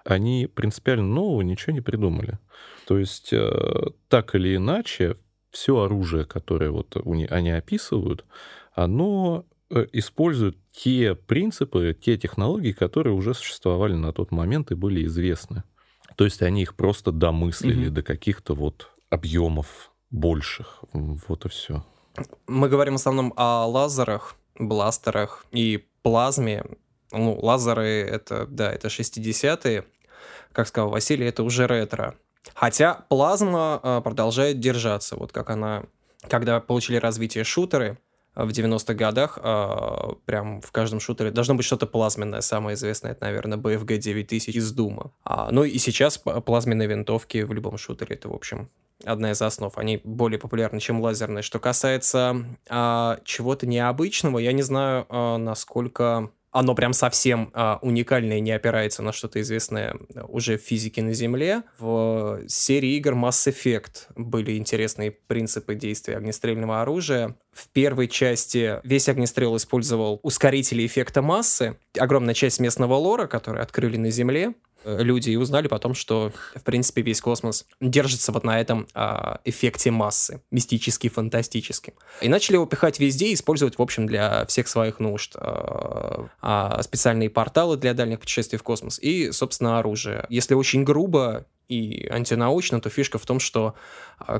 [0.05, 2.39] они принципиально нового ничего не придумали.
[2.87, 5.17] То есть, э, так или иначе,
[5.51, 8.25] все оружие, которое вот они описывают,
[8.73, 15.05] оно э, использует те принципы, те технологии, которые уже существовали на тот момент и были
[15.07, 15.63] известны.
[16.17, 17.91] То есть они их просто домыслили mm-hmm.
[17.91, 20.85] до каких-то вот объемов больших.
[20.93, 21.85] Вот и все.
[22.47, 26.65] Мы говорим в основном о лазерах, бластерах и плазме.
[27.13, 29.85] Ну, лазеры это, да, это 60-е.
[30.53, 32.17] Как сказал Василий, это уже ретро.
[32.55, 35.85] Хотя плазма а, продолжает держаться, вот как она,
[36.29, 37.99] когда получили развитие шутеры
[38.37, 42.43] в 90-х годах, а, прям в каждом шутере должно быть что-то плазменное.
[42.43, 45.13] Самое известное, это, наверное, BFG 9000 из Дума.
[45.25, 48.69] А, ну и сейчас плазменные винтовки в любом шутере, это, в общем,
[49.05, 49.77] одна из основ.
[49.79, 51.43] Они более популярны, чем лазерные.
[51.43, 58.41] Что касается а, чего-то необычного, я не знаю, а, насколько оно прям совсем а, уникальное,
[58.41, 59.97] не опирается на что-то известное
[60.29, 61.65] уже в физике на Земле.
[61.79, 67.37] В серии игр Mass Effect были интересные принципы действия огнестрельного оружия.
[67.53, 71.77] В первой части весь огнестрел использовал ускорители эффекта массы.
[71.99, 76.63] Огромная часть местного лора, который открыли на Земле, Э, люди и узнали потом, что, в
[76.63, 81.95] принципе, весь космос держится вот на этом а, эффекте массы, мистически, фантастически.
[82.21, 85.35] И начали его пихать везде, использовать, в общем, для всех своих нужд.
[85.37, 90.27] А, а, специальные порталы для дальних путешествий в космос и, собственно, оружие.
[90.29, 93.75] Если очень грубо и антинаучно, то фишка в том, что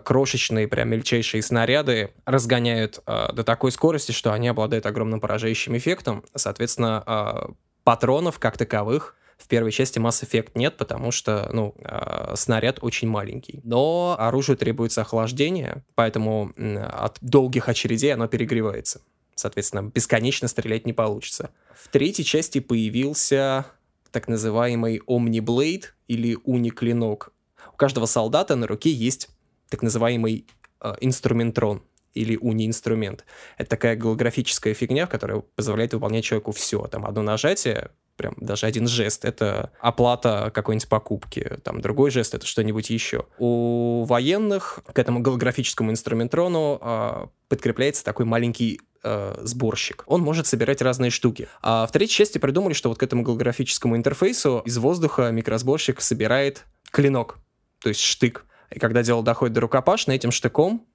[0.05, 6.25] крошечные, прям мельчайшие снаряды разгоняют а, до такой скорости, что они обладают огромным поражающим эффектом.
[6.35, 7.51] Соответственно, а,
[7.83, 13.09] патронов как таковых в первой части Mass Effect нет, потому что, ну, э, снаряд очень
[13.09, 13.61] маленький.
[13.65, 19.03] Но оружию требуется охлаждение, поэтому э, от долгих очередей оно перегревается.
[19.35, 21.51] Соответственно, бесконечно стрелять не получится.
[21.75, 23.67] В третьей части появился
[24.11, 27.33] так называемый Omni Blade или уни-клинок.
[27.75, 29.29] У каждого солдата на руке есть
[29.69, 30.47] так называемый
[30.81, 31.83] э, инструментрон
[32.15, 33.27] или уни-инструмент.
[33.59, 36.87] Это такая голографическая фигня, которая позволяет выполнять человеку все.
[36.87, 42.47] Там одно нажатие, прям даже один жест— это оплата какой-нибудь покупки, там другой жест— это
[42.47, 43.27] что-нибудь еще.
[43.39, 50.05] У военных к этому голографическому инструментрону э, подкрепляется такой маленький э, сборщик.
[50.07, 51.49] Он может собирать разные штуки.
[51.63, 56.65] А в третьей части придумали, что вот к этому голографическому интерфейсу из воздуха микросборщик собирает
[56.91, 57.39] клинок,
[57.81, 58.47] то есть штык.
[58.71, 60.87] И когда дело доходит до рукопашной, этим штыком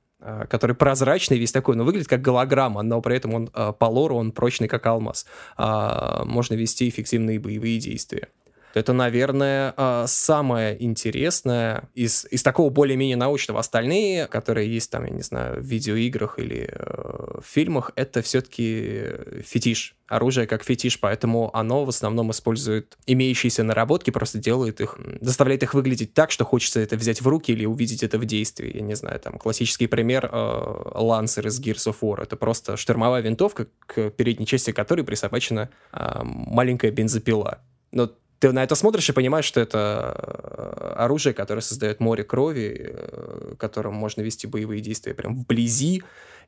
[0.49, 4.15] который прозрачный весь такой, но выглядит как голограмма, но при этом он э, по лору
[4.15, 5.25] он прочный как алмаз.
[5.57, 8.29] А, можно вести эффективные боевые действия.
[8.73, 13.59] Это, наверное, а, самое интересное из, из такого более-менее научного.
[13.59, 19.03] Остальные, которые есть там, я не знаю, в видеоиграх или э, в фильмах, это все-таки
[19.45, 19.95] фетиш.
[20.07, 25.73] Оружие как фетиш, поэтому оно в основном использует имеющиеся наработки, просто делает их, заставляет их
[25.73, 28.75] выглядеть так, что хочется это взять в руки или увидеть это в действии.
[28.75, 32.23] Я не знаю, там классический пример э, Лансер из Gears of War.
[32.23, 37.59] Это просто штурмовая винтовка, к передней части которой присобачена э, маленькая бензопила.
[37.91, 38.09] Но
[38.41, 43.53] ты на это смотришь и понимаешь, что это э, оружие, которое создает море крови, э,
[43.59, 46.01] которым можно вести боевые действия прям вблизи,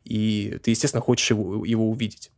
[0.04, 2.32] и ты, естественно, хочешь его, его увидеть.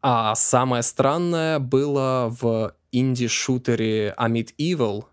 [0.00, 5.04] А самое странное было в инди-шутере Amid Evil.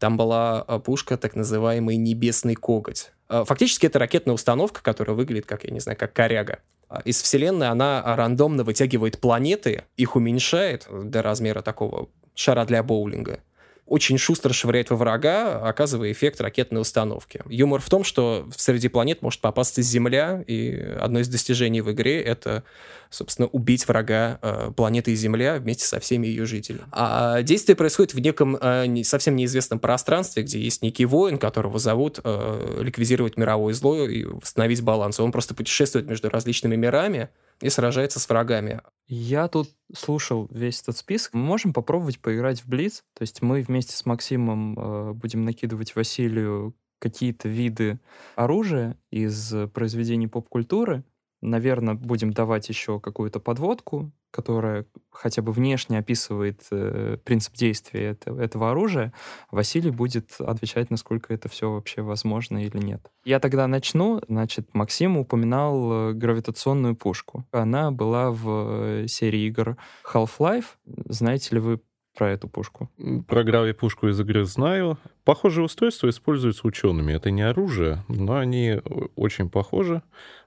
[0.00, 3.12] Там была э, пушка, так называемый «Небесный коготь».
[3.28, 6.58] Фактически это ракетная установка, которая выглядит как, я не знаю, как коряга.
[7.04, 13.40] Из Вселенной она рандомно вытягивает планеты, их уменьшает до размера такого шара для боулинга,
[13.86, 17.42] очень шустро швыряет во врага, оказывая эффект ракетной установки.
[17.46, 22.22] Юмор в том, что среди планет может попасться Земля, и одно из достижений в игре—
[22.22, 22.64] это,
[23.10, 26.84] собственно, убить врага э, планеты Земля вместе со всеми ее жителями.
[26.92, 31.78] А действие происходит в неком э, не, совсем неизвестном пространстве, где есть некий воин, которого
[31.78, 35.20] зовут э, ликвидировать мировое зло и восстановить баланс.
[35.20, 37.28] Он просто путешествует между различными мирами,
[37.64, 38.82] и сражается с врагами.
[39.06, 41.32] Я тут слушал весь этот список.
[41.32, 43.04] Мы можем попробовать поиграть в Блиц.
[43.14, 48.00] То есть мы вместе с Максимом э, будем накидывать Василию какие-то виды
[48.36, 51.04] оружия из произведений поп-культуры.
[51.44, 58.40] Наверное, будем давать еще какую-то подводку, которая хотя бы внешне описывает э, принцип действия этого,
[58.40, 59.12] этого оружия,
[59.50, 63.12] Василий будет отвечать, насколько это все вообще возможно или нет.
[63.24, 64.20] Я тогда начну.
[64.26, 67.44] Значит, Максим упоминал э, гравитационную пушку.
[67.52, 69.76] Она была в э, серии игр
[70.10, 70.66] Half-Life.
[70.86, 71.80] Знаете ли вы
[72.14, 72.90] про эту пушку?
[73.28, 74.98] Про грави-пушку из игры знаю.
[75.24, 77.12] Похожие устройства используются учеными.
[77.12, 78.80] Это не оружие, но они
[79.16, 80.02] очень похожи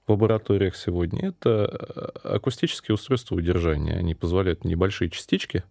[0.08, 3.94] в лабораториях сегодня, это э, акустические устройства удержания.
[3.94, 5.64] Они позволяют небольшие частички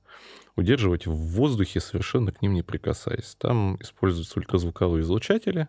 [0.57, 3.35] удерживать в воздухе, совершенно к ним не прикасаясь.
[3.39, 5.69] Там используются ультразвуковые излучатели,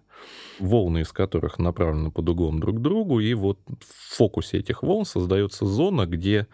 [0.59, 5.05] волны из которых направлены под углом друг к другу, и вот в фокусе этих волн
[5.05, 6.47] создается зона, где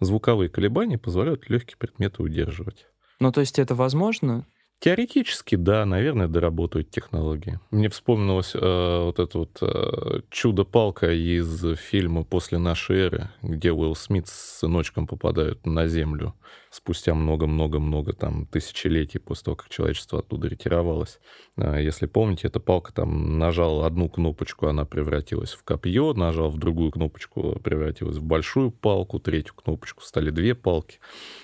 [0.00, 2.86] звуковые колебания позволяют легкие предметы удерживать.
[3.20, 4.46] Ну, то есть это возможно?
[4.80, 7.58] Теоретически, да, наверное, доработают технологии.
[7.70, 8.58] Мне вспомнилось э,
[9.04, 15.06] вот это вот э, чудо-палка из фильма «После нашей эры», где Уилл Смит с сыночком
[15.06, 16.34] попадают на Землю
[16.74, 21.20] спустя много-много-много там тысячелетий после того, как человечество оттуда ретировалось.
[21.56, 26.58] А, если помните, эта палка там нажал одну кнопочку, она превратилась в копье, нажал в
[26.58, 30.98] другую кнопочку, превратилась в большую палку, третью кнопочку стали две палки,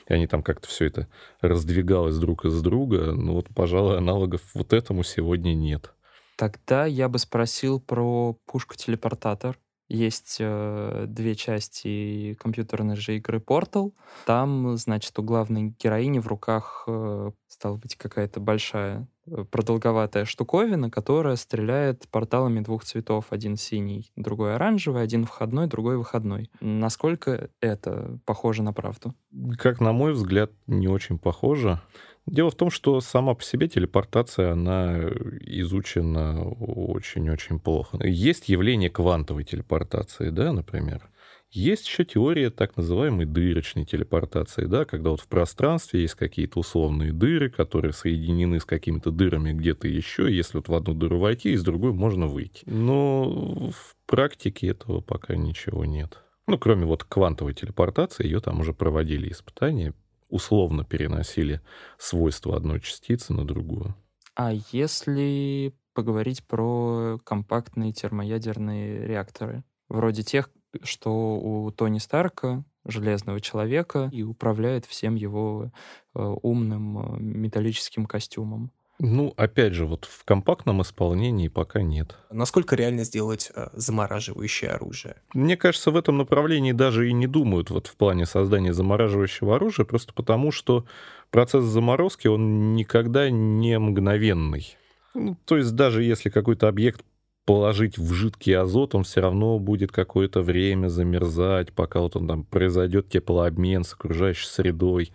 [0.08, 1.06] и они там как-то все это
[1.40, 3.12] раздвигалось друг из друга.
[3.12, 5.94] Ну вот, пожалуй, аналогов вот этому сегодня нет.
[6.36, 9.58] Тогда я бы спросил про пушку-телепортатор.
[9.90, 13.92] Есть э, две части компьютерной же игры Portal.
[14.24, 20.90] Там, значит, у главной героини в руках э, стала быть какая-то большая э, продолговатая штуковина,
[20.90, 23.26] которая стреляет порталами двух цветов.
[23.30, 26.52] Один синий, другой оранжевый, один входной, другой выходной.
[26.60, 29.16] Насколько это похоже на правду?
[29.58, 31.80] Как на мой взгляд, не очень похоже.
[32.26, 35.00] Дело в том, что сама по себе телепортация, она
[35.40, 37.98] изучена очень-очень плохо.
[38.04, 41.10] Есть явление квантовой телепортации, да, например.
[41.50, 47.12] Есть еще теория так называемой дырочной телепортации, да, когда вот в пространстве есть какие-то условные
[47.12, 51.64] дыры, которые соединены с какими-то дырами где-то еще, если вот в одну дыру войти, из
[51.64, 52.62] другой можно выйти.
[52.66, 56.20] Но в практике этого пока ничего нет.
[56.46, 59.92] Ну, кроме вот квантовой телепортации, ее там уже проводили испытания,
[60.30, 61.60] условно переносили
[61.98, 63.94] свойства одной частицы на другую.
[64.34, 70.50] А если поговорить про компактные термоядерные реакторы, вроде тех,
[70.82, 75.72] что у Тони Старка, железного человека, и управляет всем его
[76.14, 78.72] э, умным э, металлическим костюмом.
[79.02, 82.16] Ну, опять же, вот в компактном исполнении пока нет.
[82.30, 85.16] Насколько реально сделать э, замораживающее оружие?
[85.32, 89.86] Мне кажется, в этом направлении даже и не думают вот в плане создания замораживающего оружия,
[89.86, 90.84] просто потому что
[91.30, 94.76] процесс заморозки, он никогда не мгновенный.
[95.14, 97.02] Ну, то есть даже если какой-то объект
[97.50, 102.44] положить в жидкий азот, он все равно будет какое-то время замерзать, пока вот он там
[102.44, 105.12] произойдет теплообмен с окружающей средой.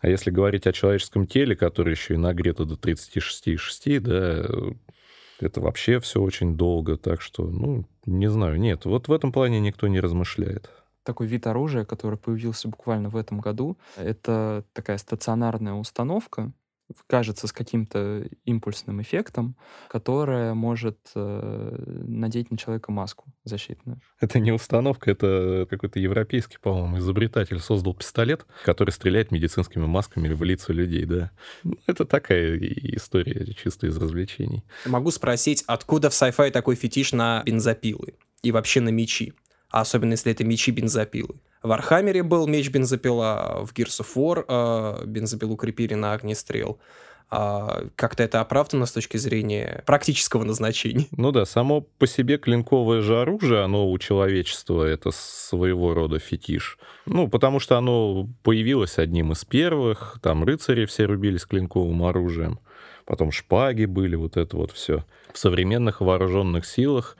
[0.00, 4.48] А если говорить о человеческом теле, которое еще и нагрето до 36,6, да,
[5.38, 9.60] это вообще все очень долго, так что, ну, не знаю, нет, вот в этом плане
[9.60, 10.68] никто не размышляет
[11.04, 13.78] такой вид оружия, который появился буквально в этом году.
[13.94, 16.50] Это такая стационарная установка,
[17.06, 19.56] кажется, с каким-то импульсным эффектом,
[19.88, 24.00] которая может э, надеть на человека маску защитную.
[24.20, 30.42] Это не установка, это какой-то европейский, по-моему, изобретатель создал пистолет, который стреляет медицинскими масками в
[30.42, 31.30] лица людей, да.
[31.64, 34.64] Ну, это такая история чисто из развлечений.
[34.86, 39.34] Могу спросить, откуда в sci-fi такой фетиш на бензопилы и вообще на мечи?
[39.70, 41.36] А особенно если это мечи-бензопилы.
[41.62, 46.78] В Архамере был меч-бензопила, в Gears of War э, бензопилу крепили на огнестрел.
[47.28, 51.06] А как-то это оправдано с точки зрения практического назначения.
[51.16, 56.78] Ну да, само по себе клинковое же оружие, оно у человечества это своего рода фетиш.
[57.06, 62.60] Ну, потому что оно появилось одним из первых, там рыцари все рубились клинковым оружием,
[63.06, 65.04] потом шпаги были, вот это вот все.
[65.32, 67.16] В современных вооруженных силах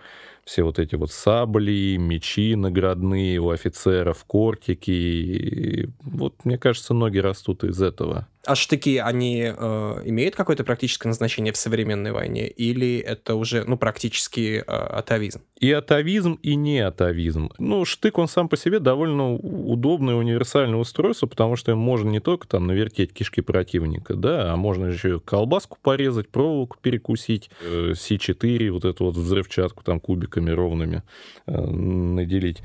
[0.46, 5.90] все вот эти вот сабли, мечи наградные у офицеров, кортики.
[6.02, 8.28] Вот, мне кажется, ноги растут из этого.
[8.46, 12.46] А штыки, они э, имеют какое-то практическое назначение в современной войне?
[12.46, 15.42] Или это уже, ну, практически э, атовизм?
[15.58, 17.50] И атовизм, и не атовизм.
[17.58, 22.20] Ну, штык, он сам по себе довольно удобное, универсальное устройство, потому что им можно не
[22.20, 28.70] только там навертеть кишки противника, да, а можно еще колбаску порезать, проволоку перекусить, э, С4,
[28.70, 31.02] вот эту вот взрывчатку там кубиками ровными
[31.48, 32.62] э, наделить.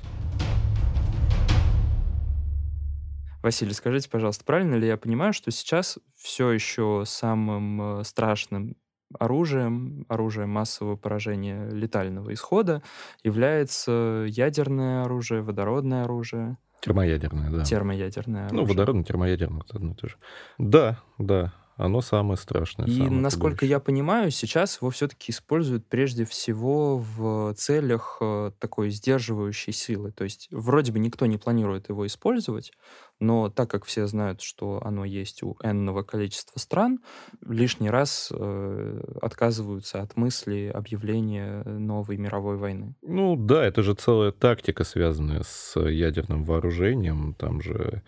[3.41, 8.75] Василий, скажите, пожалуйста, правильно ли я понимаю, что сейчас все еще самым э, страшным
[9.19, 12.81] оружием, оружием массового поражения летального исхода
[13.23, 16.57] является ядерное оружие, водородное оружие?
[16.81, 17.63] Термоядерное, да.
[17.63, 18.61] Термоядерное ну, оружие.
[18.61, 20.15] Ну, водородное, термоядерное, это одно и то же.
[20.57, 22.87] Да, да, оно самое страшное.
[22.87, 28.91] И самое насколько я понимаю, сейчас его все-таки используют прежде всего в целях э, такой
[28.91, 30.11] сдерживающей силы.
[30.11, 32.71] То есть вроде бы никто не планирует его использовать,
[33.19, 36.99] но так как все знают, что оно есть у энного количества стран,
[37.45, 42.95] лишний раз э, отказываются от мысли объявления новой мировой войны.
[43.01, 47.33] Ну да, это же целая тактика, связанная с ядерным вооружением.
[47.33, 48.03] Там же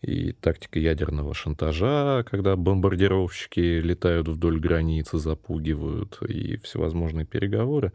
[0.00, 7.92] и тактика ядерного шантажа, когда бомбардировщики летают вдоль границы, запугивают, и всевозможные переговоры.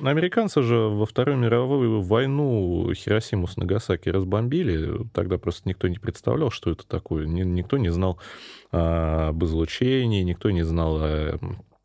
[0.00, 5.08] Американцы же во Вторую мировую войну Хиросиму с Нагасаки разбомбили.
[5.12, 7.26] Тогда просто никто не представлял, что это такое.
[7.26, 8.20] Никто не знал
[8.70, 11.38] об излучении, никто не знал о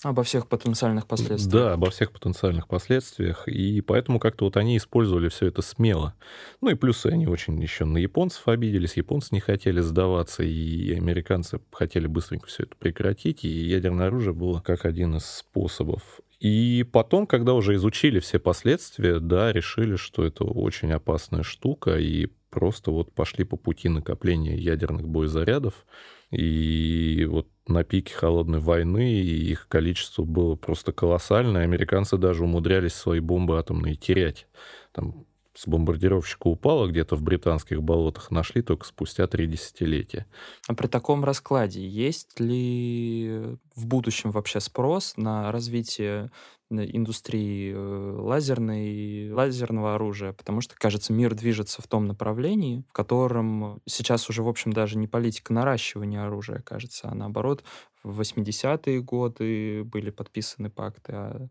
[0.08, 1.52] Обо всех потенциальных последствиях.
[1.52, 3.46] Да, обо всех потенциальных последствиях.
[3.46, 6.14] И поэтому как-то вот они использовали все это смело.
[6.62, 8.96] Ну и плюсы они очень еще на японцев обиделись.
[8.96, 13.44] Японцы не хотели сдаваться, и американцы хотели быстренько все это прекратить.
[13.44, 16.22] И ядерное оружие было как один из способов.
[16.40, 22.28] И потом, когда уже изучили все последствия, да, решили, что это очень опасная штука, и
[22.50, 25.86] просто вот пошли по пути накопления ядерных боезарядов.
[26.32, 31.64] И вот на пике холодной войны их количество было просто колоссальное.
[31.64, 34.48] Американцы даже умудрялись свои бомбы атомные терять.
[34.92, 35.27] Там
[35.58, 40.28] с бомбардировщика упало где-то в британских болотах, нашли только спустя три десятилетия.
[40.68, 46.30] А при таком раскладе есть ли в будущем вообще спрос на развитие
[46.70, 53.82] индустрии э, лазерной, лазерного оружия, потому что, кажется, мир движется в том направлении, в котором
[53.86, 57.64] сейчас уже, в общем, даже не политика наращивания оружия, кажется, а наоборот,
[58.04, 61.50] в 80-е годы были подписаны пакты о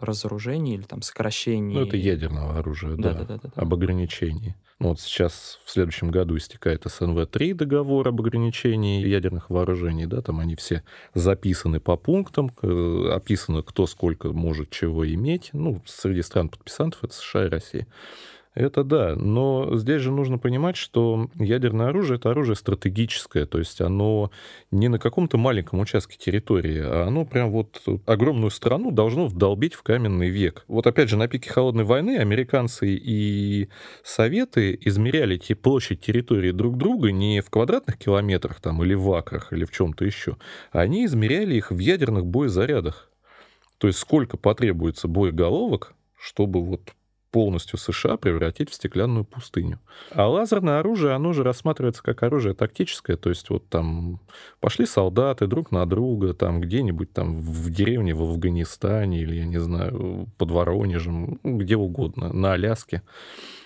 [0.00, 1.74] разоружении или там сокращении...
[1.74, 3.62] Ну, это ядерного оружия, да, да, да, да, да.
[3.62, 4.54] об ограничении.
[4.80, 10.40] Ну, вот сейчас в следующем году истекает СНВ-3 договор об ограничении ядерных вооружений, да, там
[10.40, 10.82] они все
[11.14, 12.50] записаны по пунктам,
[13.12, 15.50] описано, кто сколько может чего иметь.
[15.52, 17.86] Ну, среди стран-подписантов это США и Россия.
[18.54, 23.80] Это да, но здесь же нужно понимать, что ядерное оружие— это оружие стратегическое, то есть
[23.80, 24.30] оно
[24.70, 29.82] не на каком-то маленьком участке территории, а оно прям вот огромную страну должно вдолбить в
[29.82, 30.64] каменный век.
[30.68, 33.68] Вот опять же, на пике Холодной войны американцы и
[34.04, 39.52] Советы измеряли те площадь территории друг друга не в квадратных километрах там, или в акрах,
[39.52, 40.36] или в чем-то еще,
[40.70, 43.10] они измеряли их в ядерных боезарядах.
[43.78, 46.92] То есть сколько потребуется боеголовок, чтобы вот
[47.34, 49.80] полностью США превратить в стеклянную пустыню.
[50.12, 54.20] А лазерное оружие, оно же рассматривается как оружие тактическое, то есть вот там
[54.60, 59.58] пошли солдаты друг на друга, там где-нибудь там в деревне в Афганистане или, я не
[59.58, 63.02] знаю, под Воронежем, ну, где угодно, на Аляске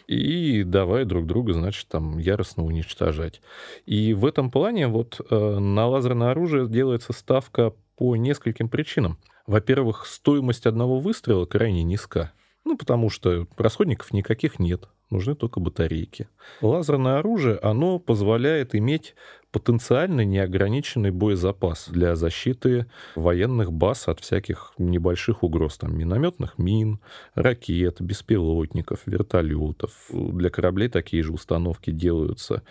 [0.06, 3.42] и давай друг друга, значит, там яростно уничтожать.
[3.84, 9.18] И в этом плане вот э, на лазерное оружие делается ставка по нескольким причинам.
[9.46, 12.32] Во-первых, стоимость одного выстрела крайне низка.
[12.64, 14.88] Ну, потому что расходников никаких нет.
[15.10, 16.28] нужны только батарейки.
[16.60, 19.14] Лазерное оружие, оно позволяет иметь
[19.50, 27.00] потенциально неограниченный боезапас для защиты военных баз от всяких небольших угроз, там, минометных мин,
[27.34, 29.92] ракет, беспилотников, вертолетов.
[30.10, 32.62] Для кораблей такие же установки делаются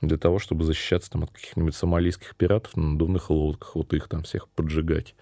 [0.00, 4.24] для того, чтобы защищаться там, от каких-нибудь сомалийских пиратов на надувных лодках, вот их там
[4.24, 5.14] всех поджигать.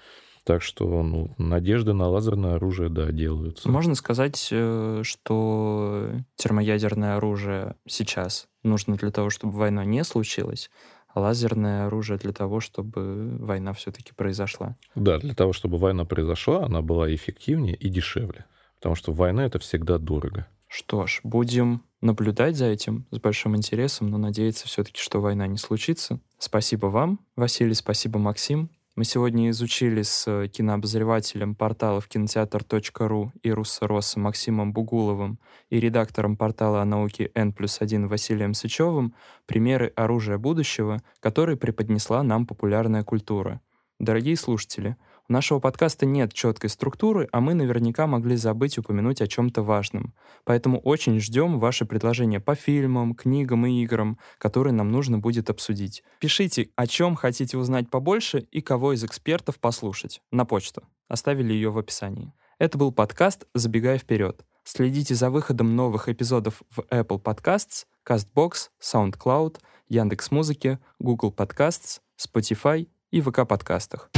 [0.45, 3.71] Так что ну, надежды на лазерное оружие, да, делаются.
[3.71, 10.69] Можно сказать, э, что термоядерное оружие сейчас нужно для того, чтобы война не случилась,
[11.09, 14.77] а лазерное оружие для того, чтобы война все-таки произошла.
[14.97, 18.47] Да, для того, чтобы война произошла, она была эффективнее и дешевле.
[18.77, 20.49] Потому что война— это всегда дорого.
[20.67, 25.59] Что ж, будем наблюдать за этим с большим интересом, но надеяться все-таки, что война не
[25.59, 26.19] случится.
[26.39, 28.71] Спасибо вам, Василий, спасибо, Максим.
[28.95, 35.39] Мы сегодня изучили с кинообозревателем порталов кинотеатр.ру и Руссороса Максимом Бугуловым
[35.71, 39.15] и редактором портала о науке N плюс 1 Василием Сычевым
[39.47, 43.63] примеры оружия будущего, которые преподнесла нам популярная культура.
[43.99, 44.99] Дорогие слушатели,
[45.33, 50.15] нашего подкаста нет четкой структуры, а мы наверняка могли забыть упомянуть о чем-то важном.
[50.45, 56.05] Поэтому очень ждем ваши предложения по фильмам, книгам и играм, которые нам нужно будет обсудить.
[56.21, 60.21] Пишите, о чем хотите узнать побольше и кого из экспертов послушать.
[60.31, 60.83] На почту.
[61.09, 62.33] Оставили ее в описании.
[62.59, 64.45] Это был подкаст «Забегая вперед».
[64.65, 69.59] Следите за выходом новых эпизодов в Apple Podcasts, CastBox, SoundCloud,
[69.89, 74.11] Яндекс.Музыке, Google Podcasts, Spotify и ВК подкастах.